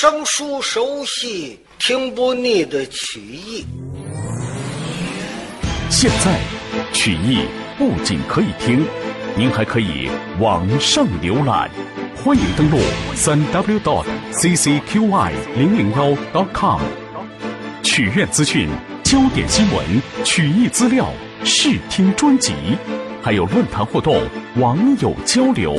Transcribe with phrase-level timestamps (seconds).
[0.00, 3.66] 生疏熟悉，听不腻的曲艺。
[5.90, 6.40] 现在，
[6.90, 7.40] 曲艺
[7.76, 8.82] 不仅可以听，
[9.36, 10.08] 您还可以
[10.38, 11.70] 网上浏览。
[12.16, 12.78] 欢迎登录
[13.14, 16.80] 三 w dot ccqy 零零幺 dot com。
[17.82, 18.70] 曲苑资讯、
[19.02, 21.12] 焦点新闻、曲艺资料、
[21.44, 22.54] 试听专辑，
[23.20, 24.18] 还有论坛互动、
[24.56, 25.76] 网友交流，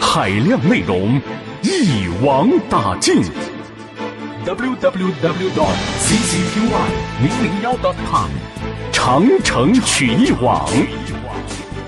[0.00, 1.22] 海量内容
[1.66, 3.22] 一网打尽。
[4.44, 6.60] www dot ccqy
[7.22, 8.28] 零零幺 dot com。
[8.92, 10.68] 长城曲艺网，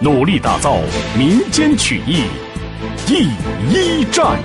[0.00, 0.78] 努力打造
[1.14, 2.24] 民间曲艺
[3.06, 3.28] 第
[3.70, 4.42] 一站。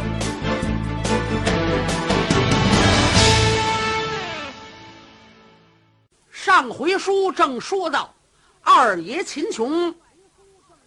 [6.30, 8.14] 上回书正说到，
[8.62, 9.96] 二爷秦琼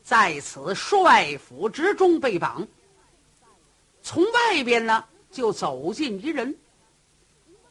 [0.02, 2.69] 在此帅府之中被绑，
[4.04, 6.54] 从外边呢就走进一人，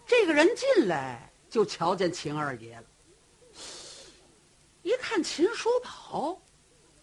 [0.04, 2.84] 这个人进来就瞧见秦二爷了。
[4.82, 6.42] 一看秦叔宝，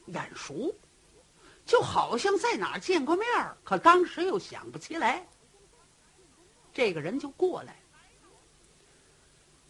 [0.07, 0.75] 眼熟，
[1.65, 5.25] 就好像在哪儿见过面儿，可当时又想不起来。
[6.75, 7.77] 这个人就过来，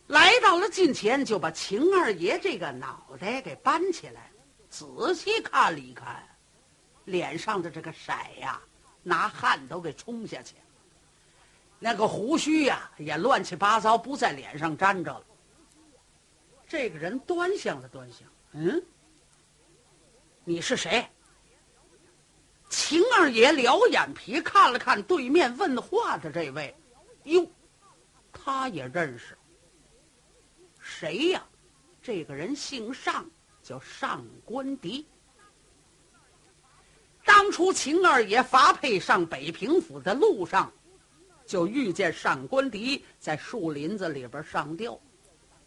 [0.07, 4.33] 来到了近前，就把秦二爷这个脑袋给搬起来，
[4.71, 6.27] 仔细看了一看，
[7.05, 8.61] 脸上的这个色呀，
[9.03, 10.55] 拿汗都给冲下去，
[11.79, 15.25] 那个胡须呀也乱七八糟，不在脸上粘着了。
[16.69, 18.83] 这个人端详了端详，嗯，
[20.45, 21.09] 你是谁？
[22.69, 26.77] 秦二爷撩眼皮看了看对面问话的这位，
[27.25, 27.45] 哟，
[28.33, 29.37] 他也认识。
[30.81, 31.45] 谁呀？
[32.03, 33.29] 这个人姓尚，
[33.63, 35.07] 叫上官迪。
[37.33, 40.71] 当初秦二爷发配上北平府的路上，
[41.47, 44.99] 就遇见上官迪在树林子里边上吊。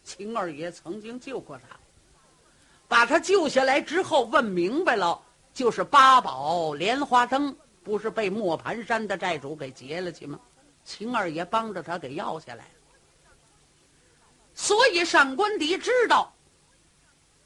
[0.02, 1.74] 秦二爷曾经救过他，
[2.86, 5.18] 把他救下来之后，问明白了，
[5.54, 10.38] 就是八宝莲花灯不是被磨盘山的寨主给劫了去吗？
[10.84, 12.70] 秦二爷帮着他给要下来。
[14.52, 16.30] 所以上官迪知道，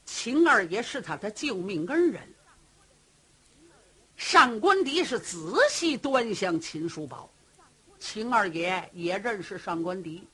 [0.03, 2.21] 秦二爷是他的救命恩人。
[4.19, 7.31] 上官迪是仔细端详秦叔宝，
[7.97, 10.27] 秦二爷也认识上官迪。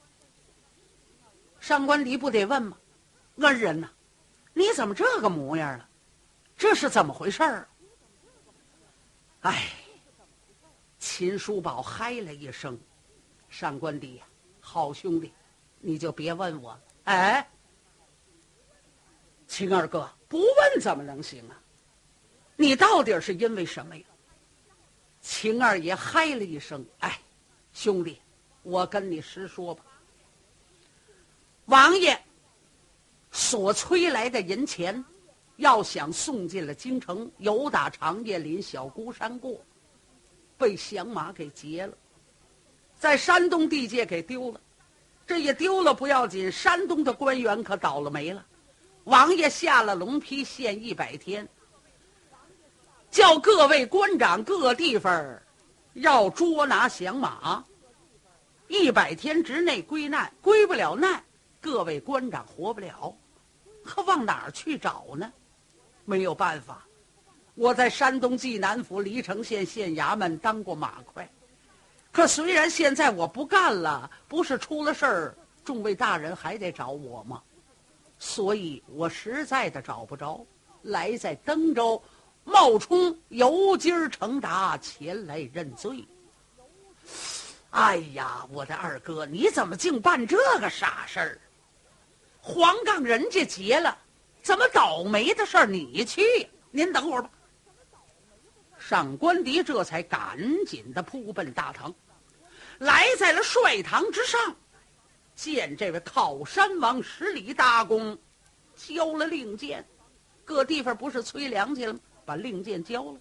[1.60, 2.76] 上官迪不得问吗？
[3.38, 3.88] 恩人呐，
[4.54, 5.88] 你怎么这个模样了？
[6.58, 7.68] 这是怎么回事儿？
[9.42, 9.70] 哎，
[10.98, 12.76] 秦叔宝嗨了一声
[13.50, 14.26] ：“上官迪呀，
[14.60, 15.32] 好兄弟，
[15.80, 16.82] 你就别问我了。
[17.04, 17.48] 哎，
[19.46, 21.62] 秦二哥，不问怎么能行啊？
[22.56, 24.04] 你到底是因为什么呀？”
[25.22, 27.20] 秦二爷嗨了一声：“哎，
[27.74, 28.22] 兄弟，
[28.64, 29.84] 我跟你实说吧。”
[31.66, 32.20] 王爷
[33.32, 35.04] 所催来的银钱，
[35.58, 39.60] 要想送进了京城，由打长叶林小孤山过，
[40.58, 41.98] 被响马给劫了，
[43.00, 44.62] 在山东地界给丢了。
[45.26, 48.46] 这也丢了不要紧，山东的官员可倒了霉了。
[49.06, 51.48] 王爷下了龙批，限一百天，
[53.16, 55.40] 叫各位官长各地方
[55.94, 57.64] 要捉拿响马，
[58.68, 61.24] 一百天之内归难，归不了难。
[61.62, 63.16] 各位官长活不了，
[63.86, 65.32] 可往哪儿去找呢？
[66.04, 66.86] 没有办法，
[67.54, 71.32] 我在山东济南府黎城县县衙门当过马快，
[72.12, 77.42] 可虽然现在我不干了，不是出了事儿，众位大人还得找我吗？
[78.20, 80.46] 所以我实在的找不着，
[80.82, 82.04] 来在登州，
[82.46, 86.08] 冒充游金程达前来认罪。
[87.72, 91.42] 哎呀，我的二哥，你怎么竟办这个傻事儿？
[92.40, 93.98] 黄杠人家结了，
[94.42, 96.22] 怎么倒霉的事儿你去？
[96.72, 97.30] 您等会儿吧。
[98.78, 101.94] 上官迪这才赶紧的扑奔大堂，
[102.78, 104.56] 来在了帅堂之上，
[105.36, 108.18] 见这位靠山王十里大公
[108.76, 109.84] 交了令箭，
[110.46, 112.00] 各地方不是催粮去了吗？
[112.26, 113.20] 把令箭交了。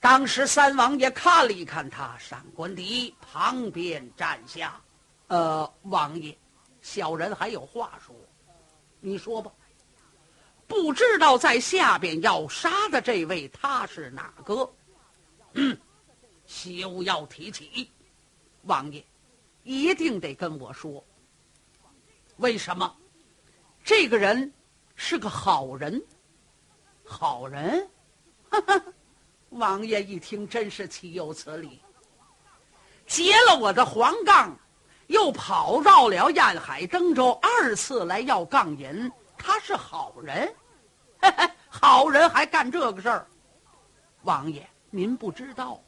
[0.00, 4.80] 当时三王爷看了一看他，上官迪旁边站下，
[5.26, 6.36] 呃，王爷。
[6.80, 8.14] 小人还有话说，
[9.00, 9.52] 你说吧。
[10.66, 14.68] 不知道在下边要杀的这位他是哪个？
[15.52, 15.78] 嗯，
[16.46, 17.90] 休要提起，
[18.62, 19.04] 王爷，
[19.62, 21.04] 一定得跟我说。
[22.38, 22.96] 为什么？
[23.84, 24.52] 这个人
[24.96, 26.02] 是个好人，
[27.04, 27.88] 好人。
[29.50, 31.80] 王爷一听，真是岂有此理！
[33.06, 34.56] 劫了我的黄杠，
[35.08, 39.10] 又跑到了燕海登州，二次来要杠银。
[39.36, 40.54] 他是好人，
[41.68, 43.26] 好人还干这个事儿。
[44.22, 45.82] 王爷，您不知道，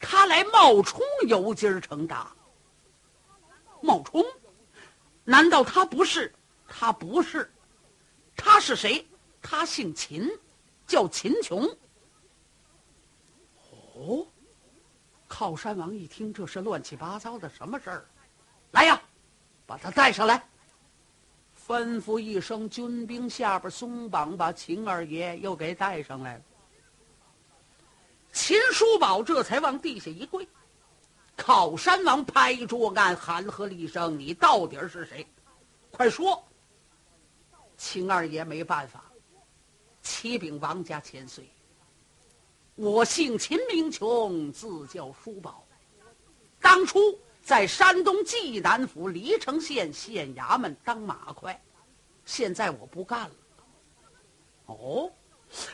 [0.00, 2.30] 他来冒充尤金成达。
[3.80, 4.22] 冒充？
[5.24, 6.34] 难道他不是？
[6.68, 7.50] 他不是。
[8.36, 9.06] 他是谁？
[9.48, 10.28] 他姓秦，
[10.88, 11.64] 叫秦琼。
[13.94, 14.26] 哦，
[15.28, 18.04] 靠山王一听，这是乱七八糟的什么事儿？
[18.72, 19.00] 来呀，
[19.64, 20.44] 把他带上来。
[21.64, 26.42] 吩咐一声，军兵下边松绑，把秦二爷又给带上来了。
[28.32, 30.46] 秦叔宝这才往地下一跪，
[31.36, 35.24] 靠山王拍桌案，喊喝了一声：“你到底是谁？
[35.92, 36.44] 快说！”
[37.78, 39.04] 秦二爷没办法，
[40.06, 41.50] 启禀王家千岁，
[42.76, 45.66] 我姓秦名琼，字叫叔宝，
[46.60, 47.18] 当初。
[47.42, 51.62] 在山东济南府黎城县县衙门当马快，
[52.24, 53.34] 现在我不干了。
[54.66, 55.12] 哦，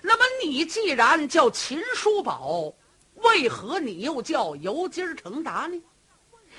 [0.02, 2.70] 那么你既然叫秦叔宝，
[3.14, 5.82] 为何你又叫尤金成达呢？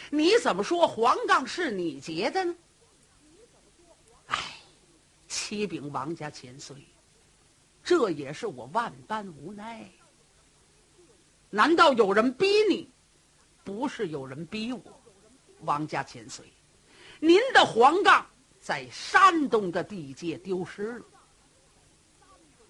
[0.09, 2.55] 你怎么说黄杠是你劫的呢？
[4.25, 4.57] 唉，
[5.27, 6.75] 启禀王家千岁，
[7.83, 9.85] 这也是我万般无奈。
[11.49, 12.89] 难道有人逼你？
[13.63, 14.81] 不是有人逼我。
[15.61, 16.45] 王家千岁，
[17.19, 18.25] 您的黄杠
[18.59, 21.05] 在山东的地界丢失了。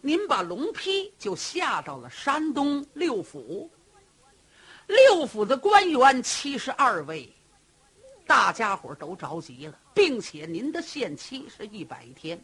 [0.01, 3.71] 您把龙批就下到了山东六府，
[4.85, 7.31] 六府的官员七十二位，
[8.27, 12.39] 大家伙都着急了，并且您的限期是一百天，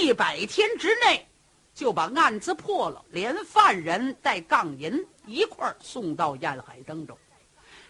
[0.00, 1.26] 一百天之内
[1.74, 7.16] 就把案子破了，连犯人带杠银一块儿送到燕海登州。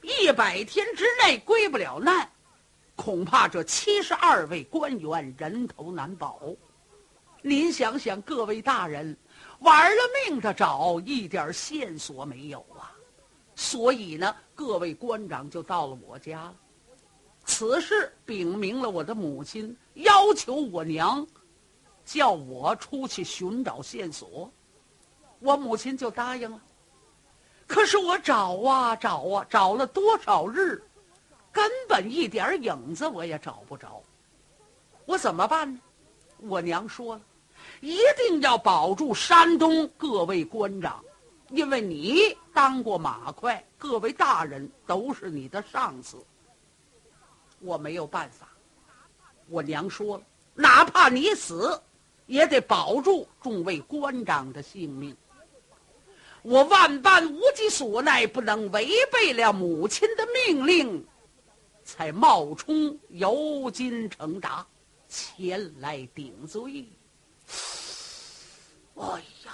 [0.02, 2.30] 一百天之内归不了难，
[2.96, 6.40] 恐怕这七十二位官员人头难保。
[7.42, 9.16] 您想想，各位大人，
[9.60, 12.92] 玩了命的找，一点线索没有啊！
[13.54, 16.54] 所以呢，各位官长就到了我家了。
[17.46, 21.26] 此事禀明了我的母亲，要求我娘
[22.12, 24.50] 叫我出去寻找线索，
[25.38, 26.60] 我母亲就答应了。
[27.68, 30.82] 可是我找啊找啊，找了多少日，
[31.52, 34.02] 根本一点影子我也找不着。
[35.04, 35.80] 我怎么办呢？
[36.38, 37.22] 我娘说了，
[37.80, 41.04] 一定要保住山东各位官长，
[41.50, 46.16] 因为你当过马快，各位大人都是你的上司。
[47.60, 48.48] 我没有办法。
[49.46, 50.24] 我娘说了，
[50.54, 51.80] 哪怕你死，
[52.30, 55.16] 也得保住众位官长的性命。
[56.42, 61.04] 我万般无计所奈，不能违背了母亲的命令，
[61.82, 64.64] 才冒充尤金成达
[65.08, 66.86] 前来顶罪。
[68.94, 69.04] 哎
[69.44, 69.52] 呀，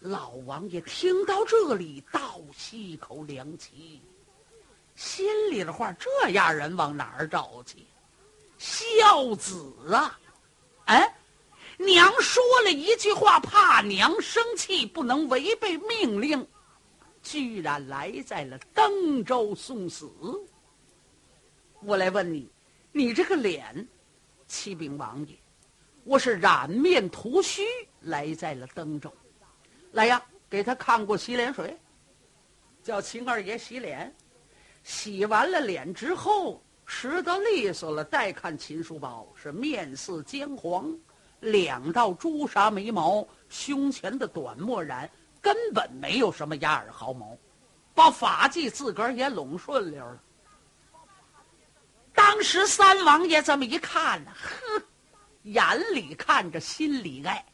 [0.00, 4.02] 老王爷听到这里，倒吸一口凉气，
[4.96, 7.78] 心里的话：这样人往哪儿找去？
[8.58, 10.20] 孝子啊，
[10.84, 11.10] 哎。
[11.78, 16.46] 娘说了一句话，怕娘生气，不能违背命令，
[17.22, 20.10] 居然来在了登州送死。
[21.80, 22.48] 我来问你，
[22.92, 23.86] 你这个脸，
[24.46, 25.36] 启禀王爷，
[26.04, 27.62] 我是染面涂须
[28.00, 29.12] 来在了登州。
[29.92, 31.76] 来呀，给他看过洗脸水，
[32.82, 34.14] 叫秦二爷洗脸。
[34.82, 40.94] 洗完了脸之后，拾得利索了，再看秦叔宝是面色姜黄。
[41.44, 45.08] 两道朱砂眉毛，胸前的短墨染
[45.40, 47.36] 根本没有什么压耳毫毛，
[47.94, 50.20] 把发髻自个儿也拢顺溜了。
[52.14, 54.82] 当时三王爷这么一看呢，呵，
[55.42, 57.44] 眼里看着心里爱。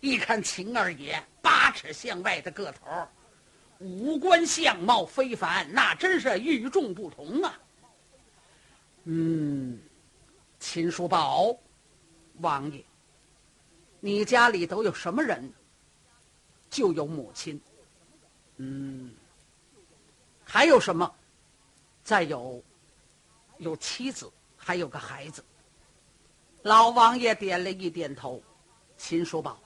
[0.00, 3.06] 一看秦二爷八尺向外的个头，
[3.80, 7.58] 五官相貌非凡，那真是与众不同啊。
[9.04, 9.78] 嗯，
[10.58, 11.54] 秦叔宝，
[12.38, 12.82] 王爷。
[14.00, 15.52] 你家里都有什么人？
[16.68, 17.60] 就有母亲，
[18.56, 19.12] 嗯，
[20.44, 21.12] 还有什么？
[22.02, 22.62] 再有，
[23.58, 25.44] 有妻子，还有个孩子。
[26.62, 28.42] 老王爷点了一点头。
[28.96, 29.58] 秦叔宝，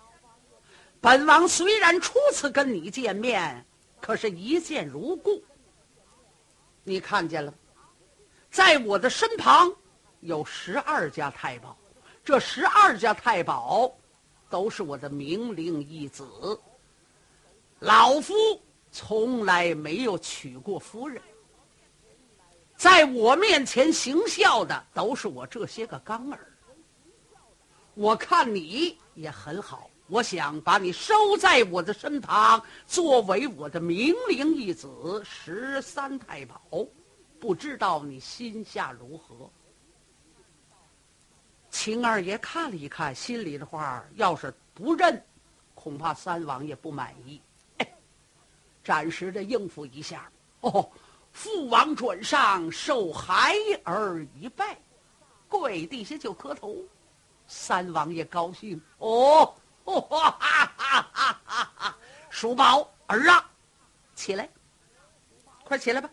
[1.01, 3.67] 本王虽然初次跟你见面，
[4.01, 5.43] 可是一见如故。
[6.85, 7.53] 你看见了，
[8.51, 9.75] 在我的身旁
[10.21, 11.77] 有十二家太保，
[12.25, 13.93] 这十二家太保。
[14.49, 16.25] 都是我的明灵义子，
[17.81, 18.35] 老夫
[18.93, 21.21] 从来没有娶过夫人，
[22.77, 26.53] 在我面前行孝的都是我这些个刚儿。
[27.95, 36.61] 我看你也很好，我想把你收在我的身旁，作为我的明灵义子十三太保。
[37.41, 39.51] 不知道你心下如何？
[41.75, 45.21] 秦二爷看了一看，心里的话要是不认，
[45.75, 47.43] 恐怕三王爷不满意。
[47.79, 47.95] 哎，
[48.85, 50.31] 暂时的应付一下。
[50.61, 50.89] 哦，
[51.33, 54.79] 父王转上，受孩儿一拜，
[55.49, 56.77] 跪地下就磕头。
[57.49, 58.81] 三王爷高兴。
[58.99, 59.45] 哦，
[59.85, 60.01] 哈
[60.39, 61.97] 哈哈哈哈！
[62.31, 63.51] 叔宝儿啊，
[64.15, 64.49] 起来，
[65.65, 66.09] 快起来吧。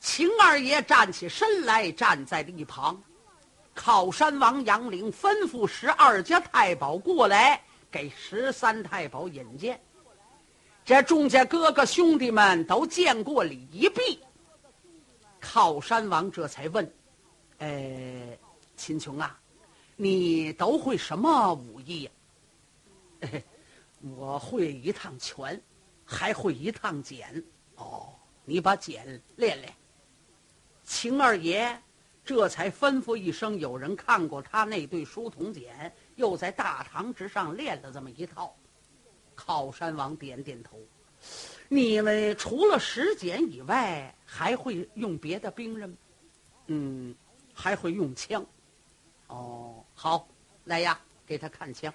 [0.00, 3.00] 秦二爷站起身来，站在了一旁。
[3.80, 9.80] 靠山王杨凌吩咐十二家太保过来，给十三太保引荐。
[10.84, 14.18] 这众家哥哥兄弟们都见过礼一毕。
[15.38, 16.92] 靠山王这才问
[17.58, 18.36] ：“呃，
[18.76, 19.38] 秦琼啊，
[19.94, 22.10] 你都会什么武艺呀
[23.22, 23.44] ？”“嘿 嘿
[24.16, 25.62] 我会一趟拳，
[26.04, 27.44] 还会一趟剪。
[27.78, 28.12] ”“哦，
[28.44, 29.72] 你把剪练练。”
[30.82, 31.80] 秦二爷。
[32.28, 38.54] 这才吩咐一声：“有人看过他那对书童锏，又在大堂之上练了这么一套。”
[39.34, 40.78] 靠山王点点头
[41.68, 45.96] ：“你们除了石剪以外，还会用别的兵刃
[46.68, 47.16] ？”“嗯，
[47.54, 48.44] 还会用枪。
[49.28, 50.28] ”“哦，好，
[50.64, 51.90] 来呀，给他看枪。”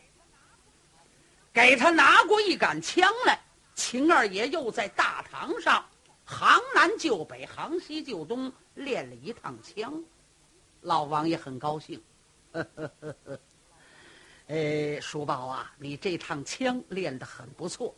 [1.53, 3.39] 给他拿过一杆枪来。
[3.75, 5.85] 秦二爷又在大堂上
[6.25, 10.03] 行南就北，行西就东练了一趟枪。
[10.83, 12.01] 老王爷很高兴，
[12.51, 13.39] 呵呵呵呵。
[14.47, 17.95] 哎，叔宝啊，你这趟枪练得很不错。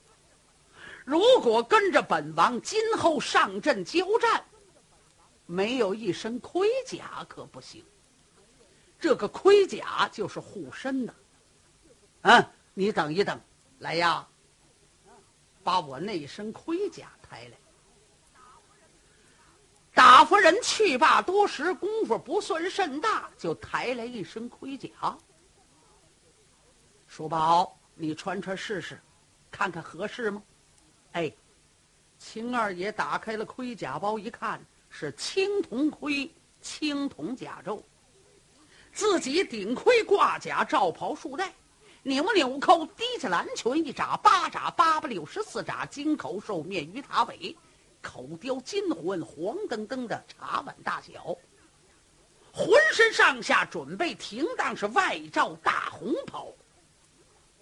[1.04, 4.46] 如果跟着本王今后上阵交战，
[5.48, 7.84] 没有一身盔甲可不行。
[9.00, 11.13] 这个盔甲就是护身的。
[12.22, 13.39] 嗯，你等一等，
[13.80, 14.27] 来呀，
[15.63, 17.58] 把我那身盔甲抬来。
[20.25, 24.89] 夫人去罢多时，功夫不算甚大，就抬来一身盔甲。
[27.08, 29.00] 叔宝，你穿穿试试，
[29.51, 30.44] 看看合适吗？
[31.13, 31.32] 哎，
[32.17, 36.29] 秦二爷打开了盔甲包，一看是青铜盔、
[36.60, 37.82] 青铜甲胄，
[38.91, 41.53] 自己顶盔挂甲，罩袍束带，
[42.03, 47.55] 扭纽扣，低下蓝裙一扎，八扎八八六十四扎，金口兽面鱼塔尾。
[48.06, 51.36] 口雕金环，黄澄澄的茶碗大小，
[52.54, 56.54] 浑身上下准备停当，是外罩大红袍。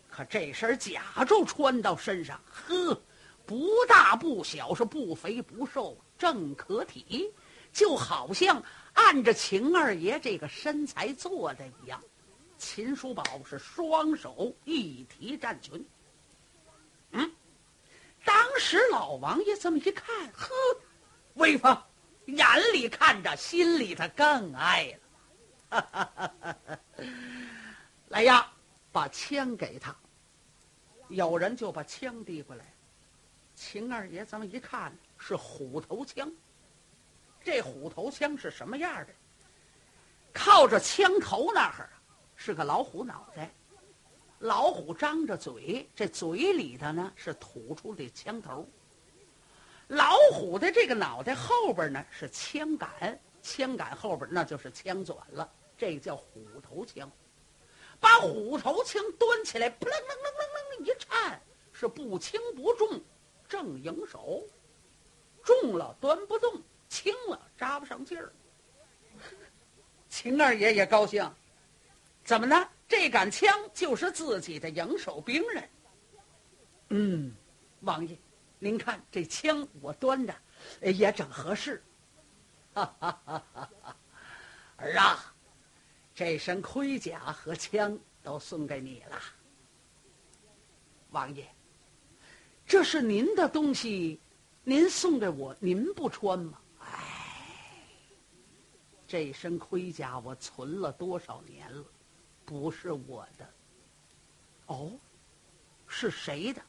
[0.09, 3.01] 可这身甲胄穿到身上，呵，
[3.45, 7.33] 不大不小，是不肥不瘦，正可体，
[7.71, 12.03] 就好像按着秦二爷这个身材做的一样。
[12.57, 15.83] 秦叔宝是双手一提战裙，
[18.53, 20.53] 当时老王爷这么一看，呵，
[21.33, 21.75] 威风，
[22.25, 24.95] 眼里看着，心里他更爱
[25.71, 26.79] 了。
[28.09, 28.47] 来呀，
[28.91, 29.95] 把枪给他。
[31.07, 32.63] 有人就把枪递过来。
[33.55, 36.31] 秦二爷这么一看，是虎头枪。
[37.43, 39.07] 这虎头枪是什么样的？
[40.31, 41.89] 靠着枪头那儿
[42.35, 43.49] 是个老虎脑袋。
[44.43, 48.67] 老虎张着嘴，这嘴里头呢是吐出的枪头。
[49.87, 57.09] 老虎的这个脑袋后边呢是枪杆，枪杆后边那就是枪转了，这叫虎头枪。
[58.01, 63.01] 把虎头枪端起来，扑棱棱棱棱棱一颤，是不轻不重，
[63.47, 64.43] 正迎手。
[65.41, 68.33] 重了端不动，轻了扎不上劲儿。
[70.09, 71.33] 秦二爷也高兴，
[72.25, 72.67] 怎么呢？
[72.95, 75.69] 这杆枪就是自己的营手兵人。
[76.89, 77.33] 嗯，
[77.81, 78.15] 王爷，
[78.59, 80.35] 您看这枪我端着，
[80.79, 81.83] 也正合适。
[82.71, 83.97] 哈哈哈哈哈！
[84.77, 85.33] 儿啊，
[86.13, 89.19] 这身盔甲和枪都送给你了。
[91.09, 91.51] 王爷，
[92.63, 94.21] 这是您的东西，
[94.63, 96.59] 您送给我，您不穿吗？
[96.81, 96.87] 哎，
[99.07, 101.83] 这身盔甲我存了多少年了。
[102.45, 103.49] 不是我的，
[104.67, 104.91] 哦，
[105.87, 106.61] 是谁的？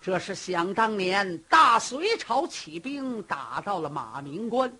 [0.00, 4.72] 这是想当年大隋朝起兵打到了马鸣关，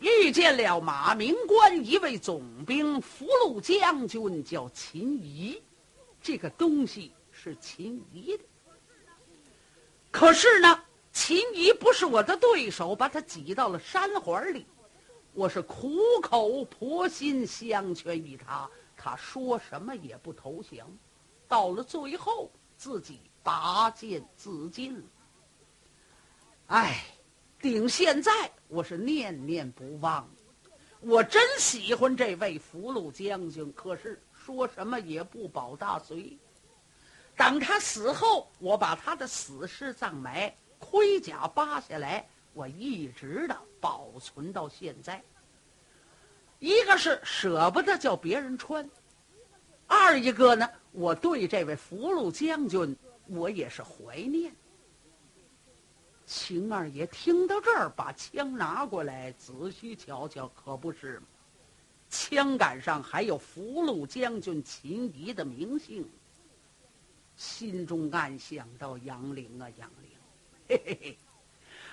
[0.00, 5.62] 遇见了马鸣关一位总兵福禄将军，叫秦仪。
[6.20, 8.44] 这个东西是秦仪的。
[10.10, 14.66] 可是呢，秦仪不是我的对手，把他挤到了山环里。
[15.34, 20.86] 我是苦口婆心相劝于他，他说什么也不投降。
[21.48, 25.04] 到了最后，自己拔剑自尽了。
[26.68, 27.04] 哎，
[27.60, 30.24] 顶现在我是念念不忘。
[31.00, 36.38] 我真喜欢这位福禄将军，可是说什么也不保大隋。
[37.36, 45.22] 等他死后，我把他的死尸葬埋，盔甲扒下来，我一直的保存到现在。
[46.60, 48.88] 一个是舍不得叫别人穿，
[49.86, 52.96] 二一个呢，我对这位福禄将军，
[53.26, 54.54] 我也是怀念。
[56.24, 61.26] 秦二爷听到这儿，把枪拿过来，仔细瞧瞧，可不是吗？
[62.08, 66.08] 枪杆上还有福禄将军秦仪的名姓。
[67.36, 70.10] 心中暗想到：杨凌啊，杨凌，
[70.68, 71.18] 嘿嘿嘿，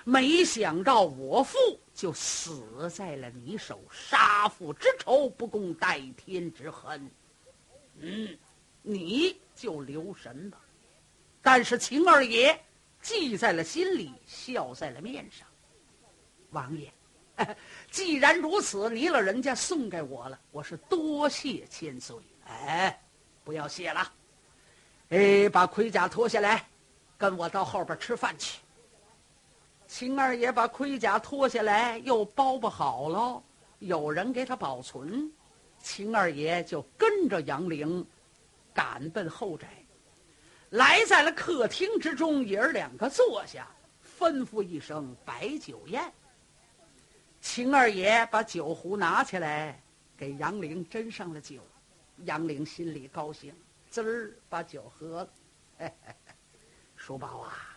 [0.04, 1.58] 没想到我父
[1.94, 7.10] 就死在了你手，杀父之仇不共戴天之恨。
[7.98, 8.36] 嗯，
[8.82, 10.58] 你就留神吧。
[11.40, 12.58] 但是秦二爷。
[13.02, 15.44] 记在了心里，笑在了面上。
[16.50, 16.88] 王爷，
[17.90, 22.16] 既然如此，你老人家送给我了，我是多谢千岁。
[22.46, 23.02] 哎，
[23.42, 24.12] 不要谢了。
[25.08, 26.68] 哎，把盔甲脱下来，
[27.18, 28.60] 跟我到后边吃饭去。
[29.94, 33.42] 秦二爷把盔甲脱下来，又包不好了，
[33.80, 35.30] 有人给他保存。
[35.78, 38.02] 秦二爷就跟着杨凌，
[38.72, 39.68] 赶奔后宅。
[40.70, 43.68] 来在了客厅之中，爷儿两个坐下，
[44.18, 46.10] 吩咐一声摆酒宴。
[47.42, 49.78] 秦二爷把酒壶拿起来，
[50.16, 51.60] 给杨凌斟上了酒。
[52.24, 53.54] 杨凌心里高兴，
[53.90, 55.92] 滋儿把酒喝了。
[56.96, 57.71] 叔宝啊，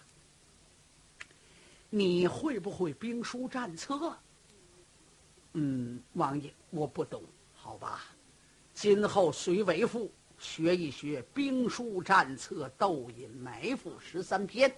[1.95, 4.13] 你会不会兵书战策？
[5.53, 7.23] 嗯，王爷，我不懂。
[7.53, 8.03] 好吧，
[8.73, 10.11] 今后随为父。
[10.37, 14.69] 学一学兵书战策、斗隐埋伏十三篇，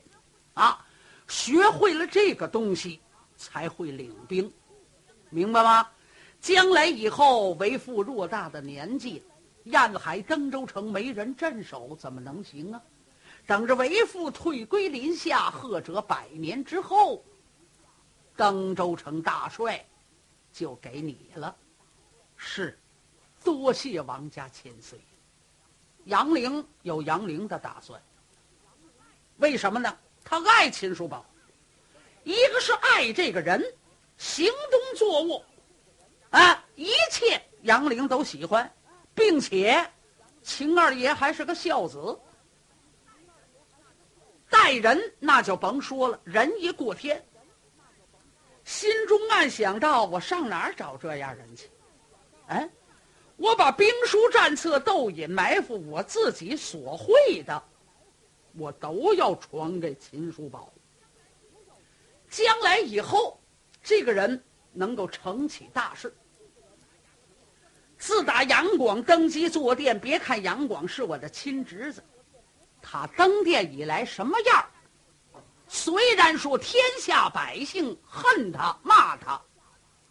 [0.53, 0.85] 啊，
[1.27, 2.99] 学会了这个东西，
[3.35, 4.53] 才会领兵，
[5.31, 5.89] 明白吗？
[6.39, 9.23] 将来以后为父偌大的年纪，
[9.63, 12.79] 燕海登州城没人镇守，怎么能行啊？
[13.47, 17.23] 等着为父退归林下，或者百年之后，
[18.35, 19.83] 登州城大帅
[20.51, 21.55] 就给你了。
[22.35, 22.77] 是，
[23.45, 24.99] 多谢王家千岁。
[26.03, 28.01] 杨凌有杨凌的打算，
[29.37, 29.97] 为什么呢？
[30.25, 31.25] 他爱秦叔宝，
[32.25, 33.63] 一个是爱这个人，
[34.17, 35.45] 行动作卧，
[36.31, 38.69] 啊，一切杨凌都喜欢，
[39.15, 39.89] 并且
[40.43, 42.17] 秦二爷还是个孝子，
[44.49, 47.23] 待人那就甭说了，人一过天。
[48.63, 51.69] 心中暗想到：我上哪儿找这样人去？
[52.47, 52.69] 哎。
[53.37, 57.63] 我把兵书战策、斗隐埋伏，我自己所会的，
[58.57, 60.73] 我都要传给秦叔宝。
[62.31, 63.39] 将来以后，
[63.83, 66.11] 这个人能够成起大事。
[67.99, 72.03] 自打杨广登基坐殿，别看杨广是我的亲侄子，
[72.89, 74.65] 他登殿以来什么样
[75.67, 79.39] 虽然说天下百姓恨他、骂他，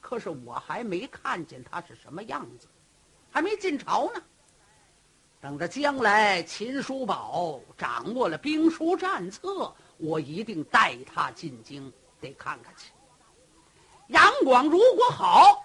[0.01, 2.69] 可是我还没看见他是什么样子。
[3.31, 4.23] 还没进朝呢，
[5.41, 12.93] 等着将来秦叔宝掌握了兵书战策，我一定带他进京，得看看去。
[14.09, 15.65] 杨广如果好，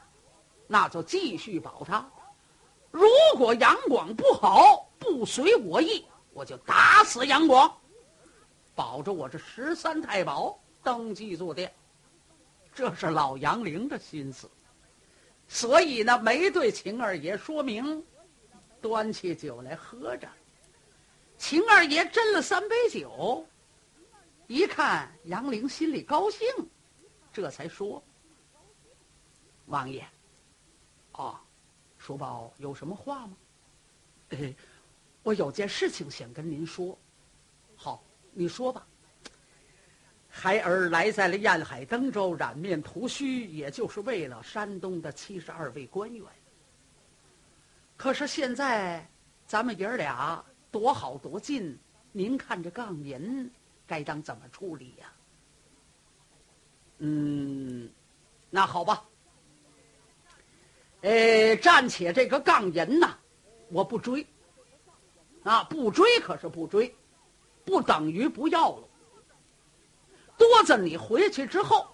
[0.67, 2.03] 那就继续保他；
[2.91, 7.77] 如果杨广不好，不随我意，我就打死杨广，
[8.73, 11.73] 保着我这十三太保登基坐殿。
[12.73, 14.49] 这是老杨凌的心思。
[15.47, 18.01] 所以呢，没对秦二爷说明，
[18.81, 20.29] 端起酒来喝着。
[21.37, 23.45] 秦二爷斟了三杯酒，
[24.47, 26.47] 一看杨凌心里高兴，
[27.33, 28.01] 这才说
[29.67, 30.07] ：“王爷，
[31.11, 31.41] 啊，
[31.97, 33.35] 叔宝有什么话吗？
[34.29, 34.55] 嘿 嘿
[35.23, 36.97] 我有件事情想跟您说。
[37.75, 38.85] 好，你说吧。”
[40.33, 46.25] 孩儿来在了燕海登州，染面涂须，也就是为了山东的七十二位官员。
[47.97, 49.05] 可是现在，
[49.45, 51.77] 咱们爷儿俩多好多近，
[52.13, 53.51] 您看这杠银
[53.85, 55.13] 该当怎么处理呀？
[56.99, 57.91] 嗯，
[58.49, 59.03] 那好吧。
[61.01, 63.17] 呃，暂且这个杠银呐，
[63.69, 64.25] 我不追。
[65.43, 66.95] 啊，不追可是不追，
[67.65, 68.83] 不等于不要了。
[70.37, 71.87] 多子，你回去之后，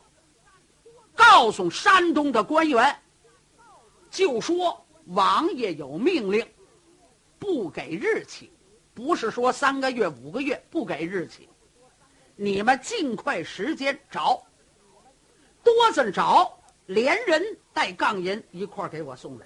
[1.16, 2.96] 告诉山东的官员，
[4.10, 6.46] 就说王爷有命令，
[7.40, 8.52] 不给日期，
[8.94, 11.50] 不是说三个月、五个月不给日期，
[12.36, 14.44] 你们尽快时间找。
[15.64, 19.46] 多子找，连人带杠银一块给我送来。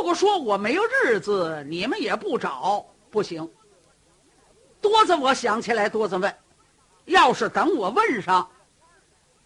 [0.00, 3.46] 如果说我没有日子，你们也不找，不行。
[4.80, 6.34] 多子，我想起来，多子问。
[7.04, 8.50] 要是等我问上，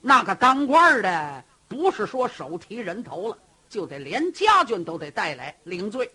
[0.00, 3.38] 那个当官的不是说手提人头了，
[3.68, 6.08] 就得连家眷都得带来领罪，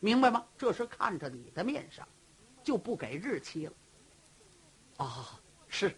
[0.00, 0.42] 明白吗？
[0.56, 2.08] 这是看着你的面上，
[2.64, 3.72] 就不给日期了。
[4.96, 5.94] 啊，是，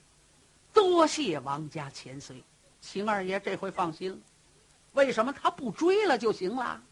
[0.72, 2.42] 多谢王家千岁，
[2.80, 4.18] 秦二爷这回放心了。
[4.94, 6.82] 为什么他不追了就行了？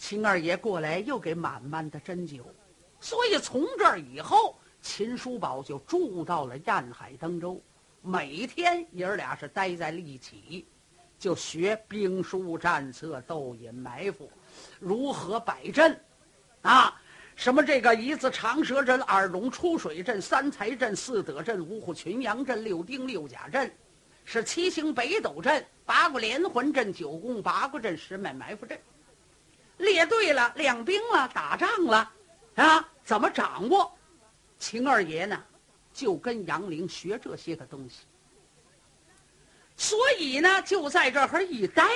[0.00, 2.40] 秦二爷过来又给满满的针灸，
[3.00, 4.56] 所以从这儿以后。
[4.82, 7.62] 秦叔宝就住到了燕海登州，
[8.00, 10.66] 每天爷儿俩是待在一起，
[11.18, 14.32] 就学兵书战策、斗隐埋伏，
[14.78, 16.00] 如何摆阵，
[16.62, 16.98] 啊，
[17.36, 23.70] 什么这个一字长蛇阵、二龙出水阵、三才阵、四德阵、五虎群羊阵、六丁六甲阵，
[24.24, 28.80] 是七星北斗阵、八卦连环阵、九宫八卦阵、十面埋伏阵。
[29.80, 32.12] 列队了，亮兵了，打仗了，
[32.54, 33.90] 啊，怎么掌握？
[34.58, 35.42] 秦二爷呢，
[35.92, 38.04] 就跟杨凌学这些个东西，
[39.74, 41.88] 所以呢，就在这儿一待，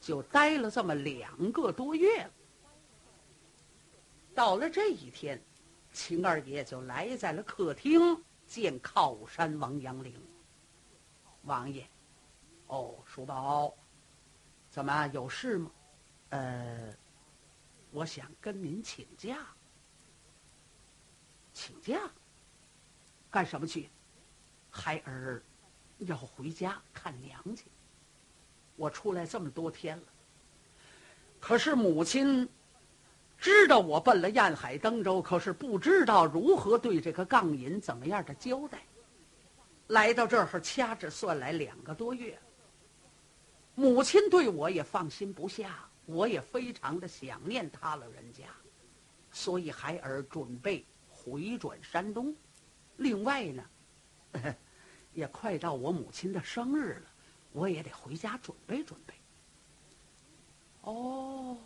[0.00, 2.30] 就待了这么两个多月了。
[4.34, 5.40] 到了这一天，
[5.92, 10.14] 秦二爷就来在了客厅见靠山王杨凌。
[11.42, 11.86] 王爷，
[12.68, 13.74] 哦，叔宝，
[14.70, 15.70] 怎么有事吗？
[16.30, 16.94] 呃，
[17.90, 19.38] 我想跟您请假。
[21.52, 21.98] 请假，
[23.30, 23.88] 干什么去？
[24.70, 25.42] 孩儿
[25.98, 27.64] 要回家看娘去。
[28.76, 30.04] 我出来这么多天了，
[31.40, 32.48] 可是母亲
[33.36, 38.80] 知道我奔了燕海登州，可是不知道如何对这个杠银怎么样的交代。
[39.88, 42.38] 来到这儿掐指算来两个多月，
[43.74, 48.46] 母亲对我也放心不下，我也非常的想念他老人家，
[49.30, 50.84] 所以孩儿准备。
[51.20, 52.34] 回转山东，
[52.96, 53.62] 另外呢，
[55.12, 57.10] 也快到我母亲的生日了，
[57.52, 59.12] 我也得回家准备准备。
[60.82, 61.58] 哦，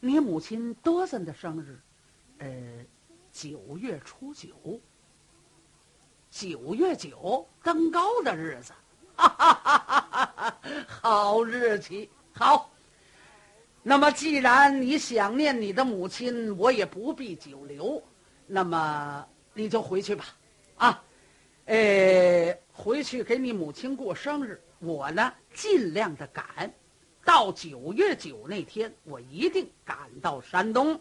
[0.00, 1.78] 你母亲多森的生日，
[2.38, 2.84] 呃，
[3.30, 4.80] 九月初九，
[6.30, 8.72] 九月九登高的日子，
[9.14, 10.60] 哈哈哈哈哈！
[10.88, 12.68] 好日期，好。
[13.82, 18.02] 那么既然你想念你的母亲，我也不必久留。
[18.46, 20.24] 那么你就回去吧，
[20.76, 21.02] 啊，
[21.66, 24.60] 呃，回去给你母亲过生日。
[24.80, 26.72] 我呢，尽量的赶，
[27.24, 30.98] 到九月九那天，我一定赶到山东，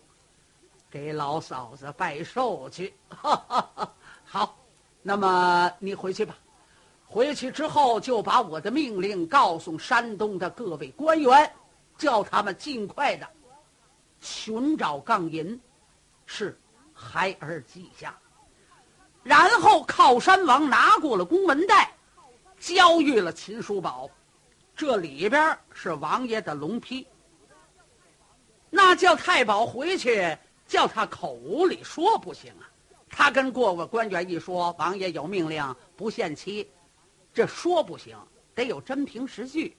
[0.92, 2.94] 给老嫂子拜寿去。
[3.10, 4.58] 哈哈哈好，
[5.02, 6.38] 那么你回去吧。
[7.08, 11.52] 回去之后，就把我的命令告诉山东的各位官员，
[12.00, 13.30] 叫他们尽快的
[14.20, 15.62] 寻找杠银。
[16.26, 16.58] 是。
[17.02, 18.14] 孩儿记下，
[19.24, 21.94] 然后靠山王拿过了公文袋，
[22.60, 24.10] 交予了秦叔宝。
[24.76, 27.08] 这里边是王爷的龙批。
[28.70, 32.68] 那叫太保回去，叫他口里说不行啊。
[33.10, 36.70] 他跟过过官员一说，王爷有命令，不限期，
[37.34, 38.18] 这说不行，
[38.54, 39.78] 得有真凭实据。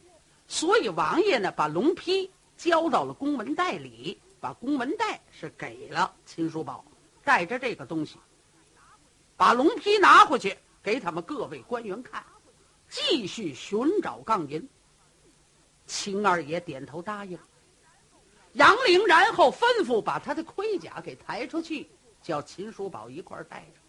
[0.50, 6.84] 所以王爷呢，把龙批交到了公文袋里，把公文袋是给了秦叔宝。
[7.22, 8.18] 带着这个东西，
[9.36, 12.24] 把龙皮拿回去给他们各位官员看，
[12.88, 14.68] 继续寻找杠银。
[15.86, 17.38] 秦二爷点头答应。
[18.54, 21.88] 杨凌然后吩咐把他的盔甲给抬出去，
[22.20, 23.80] 叫秦叔宝一块儿带着。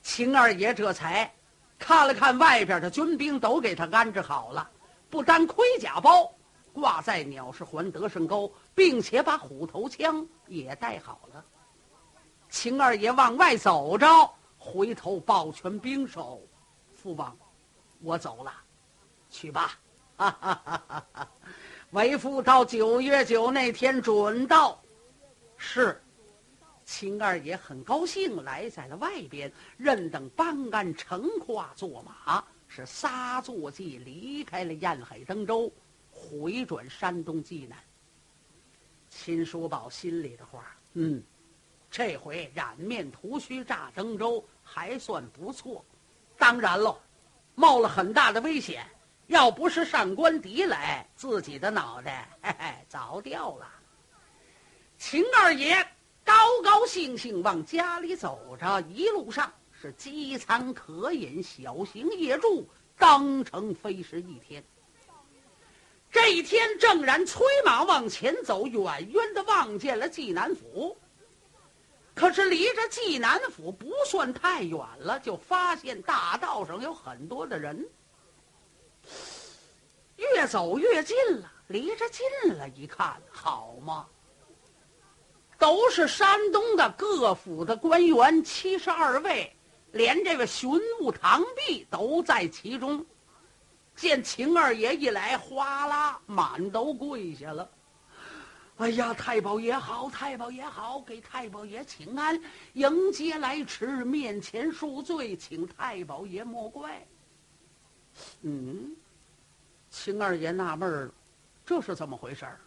[0.00, 1.30] 秦二爷这才
[1.78, 4.70] 看了看外边的军兵，都给他安置好了，
[5.08, 6.30] 不单盔甲包
[6.72, 11.44] 挂在鸟氏环得胜钩，并且把虎头枪也带好了。
[12.48, 14.06] 秦二爷往外走着，
[14.58, 16.42] 回头抱拳兵手
[16.94, 17.36] ：“父王，
[18.00, 18.52] 我走了，
[19.30, 19.78] 去吧。”
[20.16, 21.28] 哈哈哈哈！
[21.90, 24.80] 为父到九月九那天准到。
[25.56, 26.02] 是，
[26.84, 32.42] 秦二爷很高兴，来在了外边，任等班安乘化坐马，
[32.76, 35.72] 是撒坐骑离开了燕海登州，
[36.10, 37.78] 回转山东济南。
[39.08, 41.22] 秦叔宝心里的话，嗯。
[41.90, 45.82] 这回染面涂须炸登州，还算不错。
[46.36, 47.00] 当然喽，
[47.54, 48.86] 冒了很大的危险。
[49.28, 53.66] 要不是上官迪来，自己的脑袋嘿嘿早掉了。
[54.98, 55.82] 秦二爷
[56.22, 59.50] 高高兴兴往家里走着，一路上
[59.86, 62.68] 是饥餐渴饮，小行夜住，
[62.98, 64.64] 当成非是一天。
[66.10, 70.98] 这一天正然催马往前走，远远的望见了济南府。
[72.16, 77.88] 可是离着济南府不算太远了，就发现大道上有很多的人。
[80.16, 84.08] 越走越近了，离着近了，一看，好嘛，
[85.60, 89.55] 都是山东的各府的官员，七十二位，
[89.92, 90.70] 连这个巡
[91.00, 93.04] 务堂弼都在其中。
[93.94, 97.68] 见秦二爷一来，哗啦，满都跪下了。
[98.76, 102.38] 哎呀，太保爷好，太保爷好，给太保爷请安，
[102.74, 107.06] 迎接来迟，面前恕罪，请太保爷莫怪。
[108.42, 108.94] 嗯。
[109.88, 111.10] 秦二爷纳闷了，
[111.64, 112.60] 这是怎么回事儿？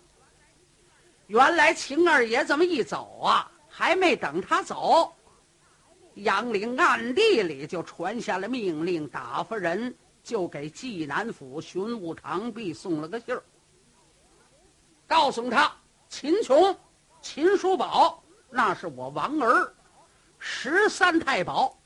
[1.28, 5.14] 原来秦二爷这么一走啊，还没等他走，
[6.24, 13.44] 杨凌暗地里就传下了命令，打发人就给济南府巡务堂弼送了个信儿，
[15.08, 15.72] 告诉他
[16.08, 16.76] 秦琼、
[17.22, 19.74] 秦叔宝那是我王儿，
[20.38, 21.78] 十三太保，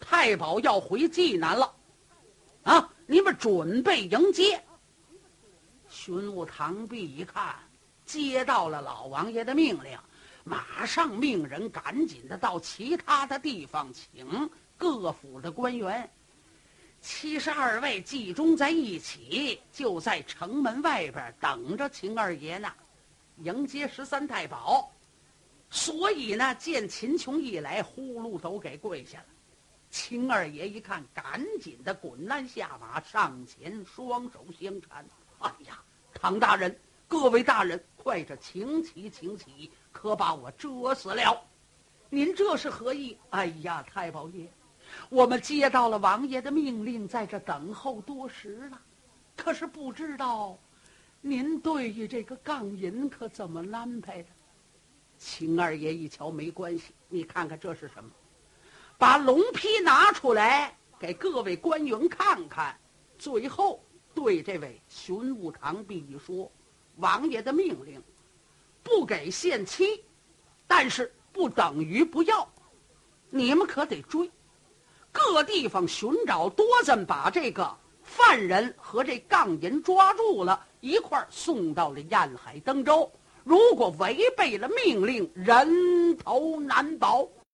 [0.00, 1.74] 太保要回济南了，
[2.62, 4.62] 啊，你们准备迎接。
[5.88, 7.54] 巡务堂弼一看，
[8.04, 9.98] 接到了老王爷的命令，
[10.44, 16.10] 马上命人赶紧的到其他的地方请各府的官员，
[17.00, 22.72] 七十二位集中在一起，就在城门外边等着秦二爷呢，
[23.38, 24.90] 迎接十三太保。
[25.70, 29.26] 所以呢，见秦琼一来，呼噜都给跪下了。
[29.90, 35.02] 秦二爷一看，赶紧的滚鞍下马，上前双手相搀。
[35.38, 35.82] 哎呀，
[36.14, 36.78] 唐大人，
[37.08, 39.70] 各位大人，快着请起，请起，
[40.02, 41.40] 可把我折死了！
[42.10, 43.16] 您这是何意？
[43.30, 44.48] 哎呀，太保爷，
[45.08, 48.80] 我们接到了王爷的命令，在这等候多时了，
[49.36, 50.58] 可是不知道，
[51.20, 54.28] 您对于这个杠银可怎么安排的？
[55.18, 58.10] 秦二爷一瞧，没关系，你看看这是什么？
[58.98, 62.76] 把龙批拿出来给各位官员看看，
[63.16, 63.80] 最后。
[64.14, 66.50] 对这位巡务堂弼一说，
[66.96, 68.02] 王爷的命令，
[68.82, 70.04] 不给限期，
[70.66, 72.46] 但是不等于不要，
[73.30, 74.30] 你们可得追，
[75.10, 83.10] 各地方寻找多咱把这个犯人和这杠银抓住了，一块儿送到了燕海登州。
[83.44, 87.28] 如果违背了命令，人头难保。